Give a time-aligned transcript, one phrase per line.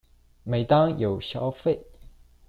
[0.41, 1.83] 每當有消費